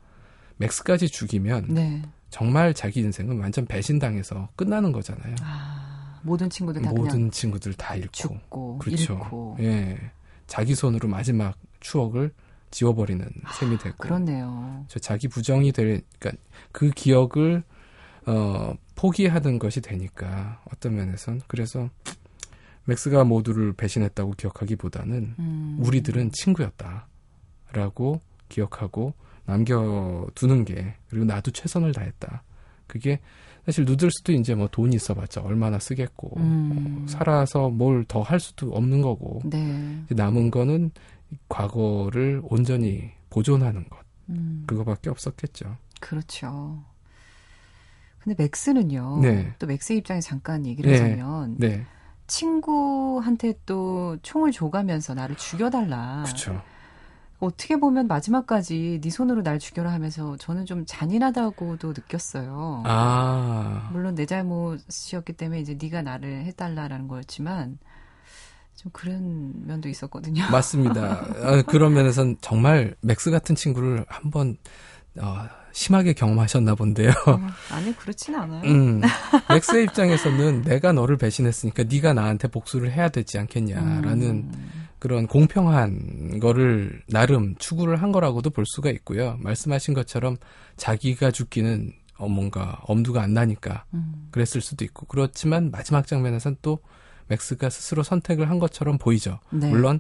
[0.56, 2.01] 맥스까지 죽이면 네.
[2.32, 5.36] 정말 자기 인생은 완전 배신당해서 끝나는 거잖아요.
[5.41, 5.87] 아,
[6.27, 8.11] 모든 친구들 다 모든 그냥 친구들 다 잃고.
[8.11, 9.13] 죽고 그렇죠.
[9.13, 9.57] 잃고.
[9.61, 9.97] 예.
[10.45, 12.33] 자기 손으로 마지막 추억을
[12.69, 13.25] 지워버리는
[13.57, 13.95] 셈이 되고.
[13.95, 14.85] 아, 그렇네요.
[14.89, 17.63] 저 자기 부정이 될, 그러니까 그 기억을
[18.25, 21.89] 어, 포기하는 것이 되니까 어떤 면에선 그래서
[22.83, 25.77] 맥스가 모두를 배신했다고 기억하기보다는 음.
[25.79, 29.13] 우리들은 친구였다라고 기억하고
[29.45, 32.43] 남겨두는 게 그리고 나도 최선을 다했다.
[32.85, 33.19] 그게
[33.67, 37.03] 사실 누들스도 이제 뭐 돈이 있어봤자 얼마나 쓰겠고 음.
[37.03, 40.03] 어, 살아서 뭘 더 할 수도 없는 거고 네.
[40.10, 40.91] 남은 거는
[41.49, 43.99] 과거를 온전히 보존하는 것
[44.30, 44.63] 음.
[44.65, 45.75] 그거밖에 없었겠죠.
[45.99, 46.82] 그렇죠.
[48.19, 49.19] 근데 맥스는요.
[49.21, 49.53] 네.
[49.60, 51.01] 또 맥스 입장에 잠깐 얘기를 네.
[51.01, 51.86] 하자면 네,
[52.27, 56.23] 친구한테 또 총을 줘가면서 나를 죽여달라.
[56.25, 56.62] 그렇죠.
[57.39, 62.84] 어떻게 보면 마지막까지 네 손으로 날 죽여라 하면서 저는 좀 잔인하다고도 느꼈어요.
[62.86, 67.78] 아, 물론 내 잘못이었기 때문에 이제 네가 나를 해달라라는 거였지만
[68.76, 70.43] 좀 그런 면도 있었거든요.
[70.52, 71.26] 맞습니다.
[71.41, 74.58] 아, 그런 면에선 정말 맥스 같은 친구를 한번
[75.19, 77.10] 어, 심하게 경험하셨나 본데요.
[77.10, 78.63] 어, 아니 그렇진 않아요.
[78.63, 79.02] 음,
[79.50, 87.01] 맥스의 입장에서는 내가 너를 배신했으니까 네가 나한테 복수를 해야 되지 않겠냐라는 음, 그런 공평한 거를
[87.07, 89.38] 나름 추구를 한 거라고도 볼 수가 있고요.
[89.41, 90.38] 말씀하신 것처럼
[90.75, 94.27] 자기가 죽기는 어, 뭔가 엄두가 안 나니까 음.
[94.31, 96.79] 그랬을 수도 있고 그렇지만 마지막 장면에선 또
[97.27, 99.39] 맥스가 스스로 선택을 한 것처럼 보이죠.
[99.51, 99.69] 네.
[99.69, 99.99] 물론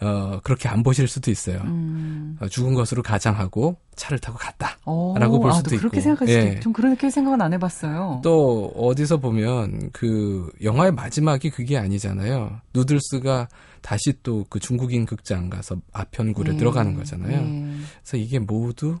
[0.00, 1.58] 어, 그렇게 안 보실 수도 있어요.
[1.64, 2.36] 음.
[2.40, 4.76] 어, 죽은 것으로 가장하고 차를 타고 갔다.
[4.84, 6.04] 어, 라고 볼 아, 수도 또 그렇게 있고.
[6.04, 6.52] 생각할 수도 예.
[6.52, 8.20] 있- 좀 그렇게 생각은 안 해봤어요.
[8.22, 12.60] 또 어디서 보면 그 영화의 마지막이 그게 아니잖아요.
[12.74, 13.48] 누들스가
[13.82, 16.56] 다시 또 그 중국인 극장 가서 아편굴에 예.
[16.56, 17.32] 들어가는 거잖아요.
[17.32, 17.74] 예.
[18.02, 18.98] 그래서 이게 모두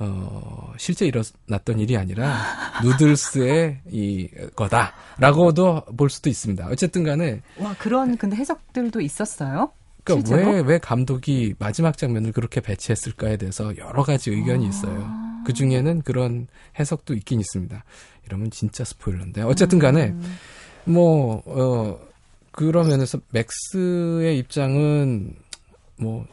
[0.00, 2.36] 어 실제 일어났던 일이 아니라
[2.84, 6.68] 누들스의 이 거다라고도 볼 수도 있습니다.
[6.68, 9.72] 어쨌든 간에 와 그런 근데 해석들도 있었어요.
[10.04, 10.36] 그러니까?
[10.36, 15.04] 왜, 왜 감독이 마지막 장면을 그렇게 배치했을까에 대해서 여러 가지 의견이 있어요.
[15.04, 15.42] 아.
[15.44, 16.46] 그 중에는 그런
[16.78, 17.84] 해석도 있긴 있습니다.
[18.26, 19.42] 이러면 진짜 스포일러인데.
[19.42, 20.36] 어쨌든 간에, 음.
[20.84, 21.98] 뭐, 어,
[22.58, 25.36] 그런 면에서 맥스의 입장은,
[26.00, 26.26] 뭐,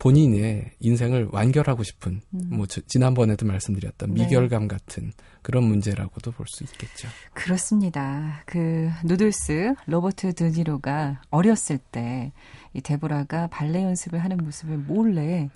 [0.00, 2.40] 본인의 인생을 완결하고 싶은, 음.
[2.50, 4.24] 뭐, 저- 지난번에도 말씀드렸던 네.
[4.24, 5.12] 미결감 같은
[5.42, 7.08] 그런 문제라고도 볼 수 있겠죠.
[7.32, 8.42] 그렇습니다.
[8.46, 12.32] 그 누들스 로버트 드니로가 어렸을 때
[12.74, 15.50] 이 데보라가 발레 연습을 하는 모습을 몰래 네.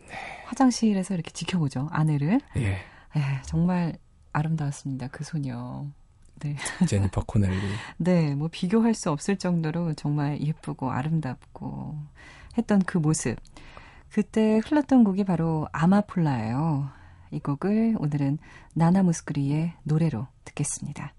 [0.46, 1.88] 화장실에서 이렇게 지켜보죠.
[1.90, 2.40] 아내를.
[2.56, 2.66] 예.
[2.68, 2.78] 에,
[3.44, 3.98] 정말
[4.32, 5.08] 아름다웠습니다.
[5.08, 5.84] 그 소녀.
[6.42, 6.56] 네.
[6.86, 7.56] 제니퍼 코넬리.
[7.98, 11.96] 네, 뭐 비교할 수 없을 정도로 정말 예쁘고 아름답고
[12.58, 13.36] 했던 그 모습.
[14.10, 16.90] 그때 흘렀던 곡이 바로 아마폴라예요.
[17.30, 18.38] 이 곡을 오늘은
[18.74, 21.14] 나나 무스크리의 노래로 듣겠습니다.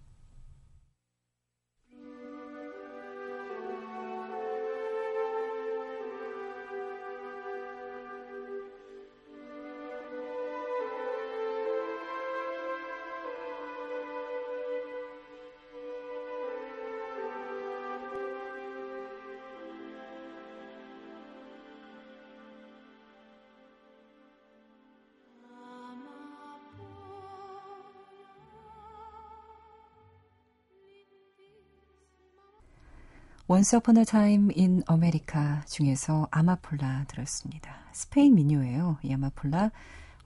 [33.49, 37.75] Once Upon a Time in America 중에서 아마폴라 들었습니다.
[37.91, 38.97] 스페인 민요예요.
[39.03, 39.71] 이 아마폴라.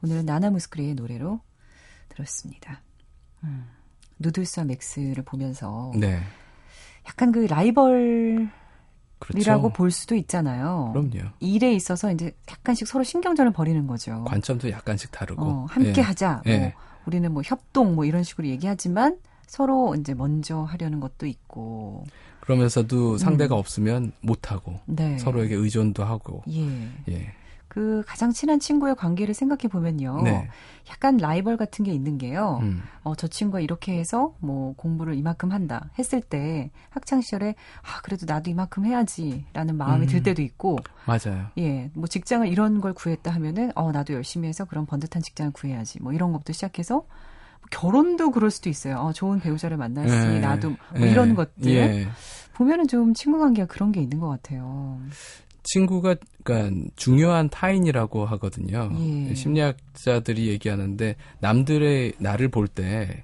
[0.03, 1.41] 오늘은 나나 무스크리의 노래로
[2.09, 2.81] 들었습니다.
[3.43, 3.65] 음,
[4.19, 6.21] 누들스와 맥스를 보면서 네.
[7.07, 8.49] 약간 그 라이벌이라고
[9.17, 9.69] 그렇죠.
[9.73, 10.91] 볼 수도 있잖아요.
[10.93, 11.31] 그럼요.
[11.39, 14.25] 일에 있어서 이제 약간씩 서로 신경전을 벌이는 거죠.
[14.25, 15.43] 관점도 약간씩 다르고.
[15.43, 16.01] 어, 함께 예.
[16.01, 16.43] 하자.
[16.45, 16.75] 뭐 예.
[17.07, 22.05] 우리는 뭐 협동 뭐 이런 식으로 얘기하지만 서로 이제 먼저 하려는 것도 있고.
[22.47, 25.17] 그러면서도 상대가 없으면 못하고 네.
[25.17, 26.65] 서로에게 의존도 하고 예.
[27.05, 30.21] 예그그 가장 친한 친구의 관계를 생각해 보면요.
[30.23, 30.47] 네.
[30.89, 32.59] 약간 라이벌 같은 게 있는 게요.
[32.61, 32.83] 음.
[33.03, 38.25] 어, 저 친구가 이렇게 해서 뭐 공부를 이만큼 한다 했을 때 학창 시절에 아, 그래도
[38.25, 40.07] 나도 이만큼 해야지라는 마음이 음.
[40.07, 41.47] 들 때도 있고 맞아요.
[41.57, 46.01] 예, 뭐 직장을 이런 걸 구했다 하면은 어, 나도 열심히 해서 그런 번듯한 직장을 구해야지.
[46.01, 47.03] 뭐 이런 것부터 시작해서
[47.69, 48.97] 결혼도 그럴 수도 있어요.
[48.97, 50.39] 어, 좋은 배우자를 만났으니 예.
[50.39, 51.11] 나도 뭐 예.
[51.11, 52.07] 이런 것들 예.
[52.53, 54.99] 보면은 좀 친구 관계가 그런 게 있는 것 같아요.
[55.63, 58.89] 친구가 그러니까 중요한 타인이라고 하거든요.
[58.99, 59.33] 예.
[59.35, 63.23] 심리학자들이 얘기하는데 남들의 나를 볼 때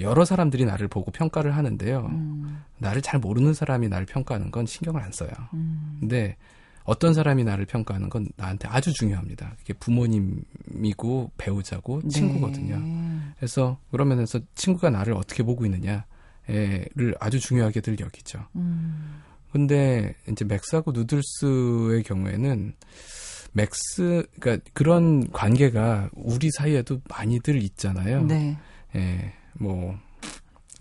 [0.00, 2.06] 여러 사람들이 나를 보고 평가를 하는데요.
[2.10, 5.30] 음, 나를 잘 모르는 사람이 나를 평가하는 건 신경을 안 써요.
[5.54, 6.36] 음, 근데
[6.84, 9.54] 어떤 사람이 나를 평가하는 건 나한테 아주 중요합니다.
[9.58, 12.08] 그게 부모님이고 배우자고 네.
[12.08, 12.76] 친구거든요.
[13.36, 16.04] 그래서 그런 면에서 친구가 나를 어떻게 보고 있느냐를
[17.20, 18.46] 아주 중요하게들 여기죠.
[18.56, 19.22] 음,
[19.52, 22.74] 근데 이제 맥스하고 누들스의 경우에는
[23.52, 28.24] 맥스 그러니까 그런 관계가 우리 사이에도 많이들 있잖아요.
[28.24, 28.56] 네.
[28.94, 29.96] 예, 뭐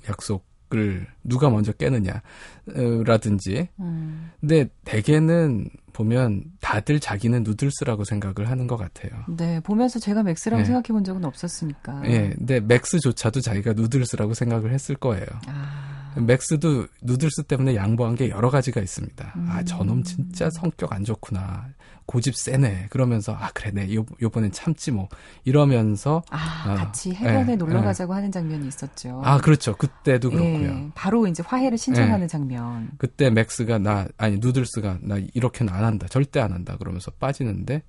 [0.09, 3.69] 약속을 누가 먼저 깨느냐라든지.
[3.79, 9.11] 음, 근데 대개는 보면 다들 자기는 누들스라고 생각을 하는 것 같아요.
[9.29, 9.61] 네.
[9.61, 10.65] 보면서 제가 맥스라고 예.
[10.65, 12.01] 생각해 본 적은 없었으니까.
[12.05, 15.25] 예, 근데 맥스조차도 자기가 누들스라고 생각을 했을 거예요.
[15.47, 19.33] 아, 맥스도 누들스 때문에 양보한 게 여러 가지가 있습니다.
[19.47, 19.65] 아, 음.
[19.65, 21.69] 저놈 진짜 성격 안 좋구나.
[22.05, 22.87] 고집 세네.
[22.89, 25.09] 그러면서, 아, 그래, 네, 요, 요번엔 참지 뭐.
[25.43, 27.83] 이러면서, 아, 아, 같이 해변에 예, 놀러 예.
[27.83, 29.21] 가자고 하는 장면이 있었죠.
[29.23, 29.75] 아, 그렇죠.
[29.75, 30.91] 그때도 예, 그렇고요.
[30.93, 32.27] 바로 이제 화해를 신청하는 예.
[32.27, 32.91] 장면.
[32.97, 36.07] 그때 맥스가 나, 아니, 누들스가 나 이렇게는 안 한다.
[36.09, 36.77] 절대 안 한다.
[36.77, 37.81] 그러면서 빠지는데,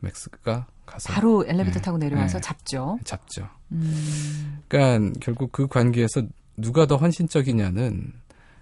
[0.00, 2.40] 맥스가 가서 바로 엘리베이터 예, 타고 내려와서 예.
[2.40, 2.98] 잡죠.
[3.04, 3.48] 잡죠.
[3.72, 6.22] 음, 그러니까 결국 그 관계에서
[6.56, 8.12] 누가 더 헌신적이냐는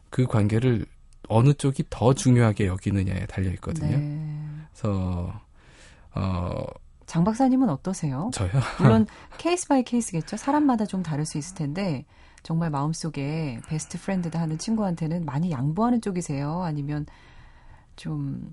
[0.09, 0.87] 그 관계를
[1.29, 3.96] 어느 쪽이 더 중요하게 여기느냐에 달려 있거든요.
[3.96, 4.29] 네.
[4.72, 5.32] 그래서
[6.14, 6.82] 어
[7.12, 8.30] 장 박사님은 어떠세요?
[8.32, 8.48] 저요.
[8.80, 9.06] 물론
[9.37, 10.38] case by case겠죠.
[10.38, 12.06] 사람마다 좀 다를 수 있을 텐데
[12.42, 16.62] 정말 마음속에 best friend다 하는 친구한테는 많이 양보하는 쪽이세요?
[16.62, 17.04] 아니면
[17.96, 18.50] 좀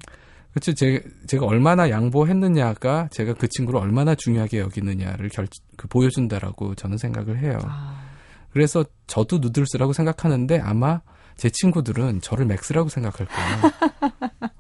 [0.52, 0.74] 그렇죠.
[0.74, 7.40] 제, 제가 얼마나 양보했느냐가 제가 그 친구를 얼마나 중요하게 여기느냐를 결, 그 보여준다라고 저는 생각을
[7.40, 7.60] 해요.
[7.64, 8.04] 아,
[8.52, 11.00] 그래서 저도 누들스라고 생각하는데 아마
[11.38, 14.52] 제 친구들은 저를 맥스라고 생각할 거예요.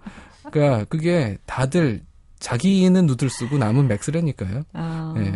[0.51, 2.01] 그러니까 그게 다들
[2.39, 4.63] 자기는 누들스고 남은 맥스라니까요.
[4.73, 5.31] 아, 예.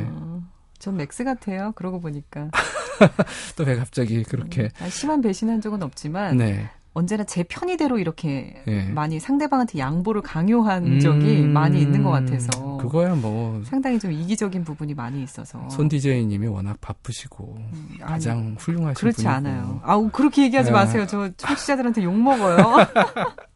[0.79, 1.71] 전 맥스 같아요.
[1.75, 2.49] 그러고 보니까
[3.55, 6.69] 또 왜 갑자기 그렇게 아, 심한 배신한 적은 없지만 네.
[6.95, 8.83] 언제나 제 편의대로 이렇게 예.
[8.83, 13.61] 많이 상대방한테 양보를 강요한 적이 음, 많이 있는 것 같아서 그거야 뭐.
[13.65, 19.15] 상당히 좀 이기적인 부분이 많이 있어서 손 디제이님이 워낙 바쁘시고 음, 아니, 가장 훌륭하신 그렇지
[19.23, 19.31] 분이고.
[19.33, 19.81] 않아요.
[19.83, 20.71] 아우 그렇게 얘기하지 예.
[20.73, 21.07] 마세요.
[21.07, 22.57] 저 청취자들한테 욕 먹어요.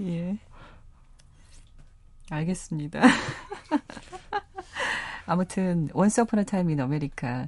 [0.00, 0.38] 예.
[2.30, 3.00] 알겠습니다.
[5.26, 7.46] 아무튼 Once Upon a Time in America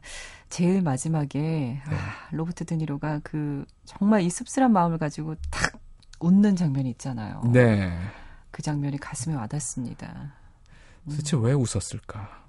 [0.49, 1.83] 제일 마지막에 네.
[1.87, 5.73] 아, 로버트 드니로가 그 정말 이 씁쓸한 마음을 가지고 탁
[6.21, 7.43] 웃는 장면이 있잖아요.
[7.53, 7.99] 네.
[8.51, 10.33] 그 장면이 가슴에 와닿습니다.
[11.11, 12.45] 도대체 왜 웃었을까?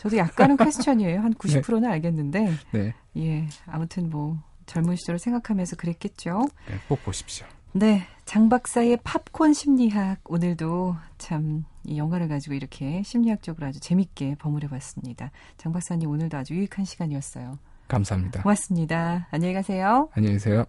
[0.00, 1.20] 저도 약간은 question이에요.
[1.20, 2.94] 한 90%는 알겠는데 네.
[3.16, 6.48] 예, 아무튼 뭐 젊은 시절을 생각하면서 그랬겠죠.
[6.68, 7.46] 네, 꼭 보십시오.
[7.74, 15.30] 네, 장 박사의 팝콘 심리학 오늘도 참 이 영화를 가지고 이렇게 심리학적으로 아주 재밌게 버무려봤습니다.
[15.56, 17.58] 장 박사님 오늘도 아주 유익한 시간이었어요.
[17.88, 18.42] 감사합니다.
[18.42, 19.26] 고맙습니다.
[19.30, 20.08] 안녕히 가세요.
[20.12, 20.64] 안녕히 계세요.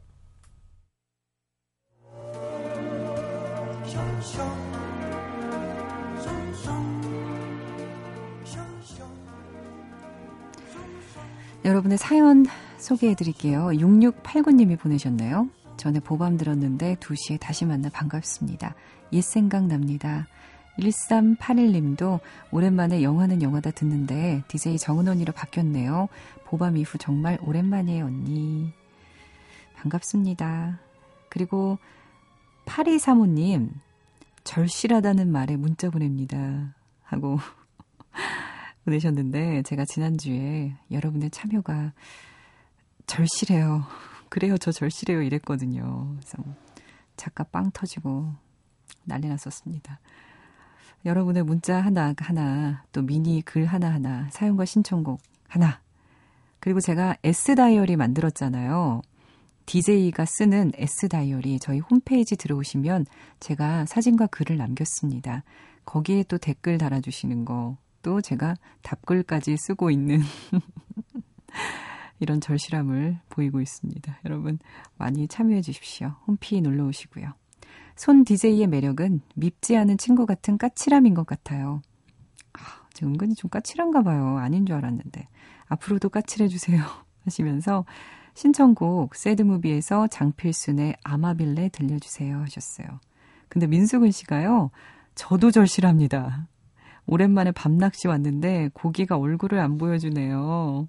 [11.64, 12.46] 여러분의 사연
[12.78, 13.68] 소개해 드릴게요.
[13.68, 15.48] 6689님이 보내셨네요.
[15.84, 18.74] 전에 보밤 들었는데 2시에 다시 만나 반갑습니다.
[19.12, 20.30] 옛 생각 납니다.
[20.80, 22.22] 1381님도
[22.52, 26.08] 오랜만에 영화는 영화다 듣는데 DJ 정은 언니로 바뀌었네요.
[26.46, 28.72] 보밤 이후 정말 오랜만이에요, 언니.
[29.76, 30.80] 반갑습니다.
[31.28, 31.78] 그리고
[32.64, 33.70] 8235님,
[34.46, 36.76] 절실하다는 말에 문자 보냅니다.
[37.04, 37.40] 하고
[38.86, 41.92] 보내셨는데 제가 지난주에 여러분의 참여가
[43.06, 43.84] 절실해요.
[44.34, 46.16] 그래요, 저 절실해요 이랬거든요.
[46.16, 46.40] 그래서
[47.16, 48.34] 작가 빵 터지고
[49.04, 50.00] 난리 났었습니다.
[51.06, 55.82] 여러분의 문자 하나 하나 또 미니 글 하나 하나 사연과 신청곡 하나
[56.60, 59.04] 그리고 제가 S 다이어리 만들었잖아요.
[59.68, 63.06] DJ가 쓰는 S 다이어리 저희 홈페이지 들어오시면
[63.40, 65.44] 제가 사진과 글을 남겼습니다.
[65.86, 70.24] 거기에 또 댓글 달아주시는 거, 또 제가 답글까지 쓰고 있는
[72.20, 74.20] 이런 절실함을 보이고 있습니다.
[74.26, 74.60] 여러분
[74.98, 76.16] 많이 참여해 주십시오.
[76.28, 77.34] 홈피 놀러 오시고요.
[77.96, 81.82] 손 DJ의 매력은 밉지 않은 친구 같은 까칠함인 것 같아요.
[82.54, 82.60] 아,
[82.94, 84.38] 저 은근히 좀 까칠한가 봐요.
[84.38, 85.28] 아닌 줄 알았는데.
[85.68, 86.84] 앞으로도 까칠해 주세요.
[87.24, 87.86] 하시면서
[88.34, 92.88] 신청곡 새드무비에서 장필순의 아마빌레 들려주세요 하셨어요.
[93.48, 94.72] 근데 민수근 씨가요.
[95.16, 96.48] 저도 절실합니다.
[97.06, 100.88] 오랜만에 밤낚시 왔는데 고기가 얼굴을 안 보여주네요.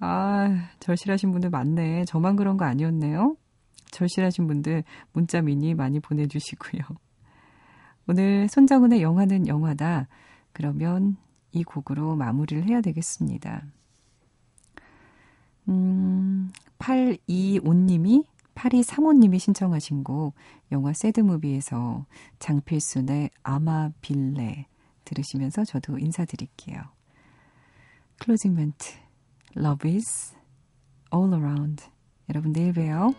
[0.00, 2.04] 아, 절실하신 분들 많네.
[2.04, 3.36] 저만 그런 거 아니었네요.
[3.90, 6.82] 절실하신 분들 문자 미니 많이 보내주시고요.
[8.06, 10.08] 오늘 손정은의 영화는 영화다.
[10.52, 11.16] 그러면
[11.52, 13.64] 이 곡으로 마무리를 해야 되겠습니다.
[15.68, 18.24] 음, 825님이
[18.54, 20.34] 8235님이 신청하신 곡
[20.72, 22.06] 영화 새드무비에서
[22.38, 24.66] 장필순의 아마빌레
[25.04, 26.82] 들으시면서 저도 인사드릴게요.
[28.18, 29.07] 클로징 멘트
[29.55, 30.35] Love is
[31.11, 31.83] all around.
[32.29, 33.13] 여러분 내일 봬요.